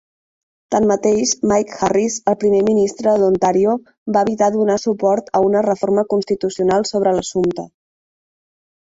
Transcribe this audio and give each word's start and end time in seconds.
Tanmateix, 0.75 1.33
Mike 1.51 1.77
Harris, 1.81 2.15
el 2.33 2.37
primer 2.45 2.63
ministre 2.71 3.15
d'Ontàrio 3.25 3.77
va 4.17 4.25
evitar 4.29 4.51
donar 4.59 4.81
suport 4.87 5.33
a 5.37 5.45
una 5.53 5.65
reforma 5.71 6.09
constitucional 6.17 6.93
sobre 6.95 7.19
l'assumpte. 7.21 7.73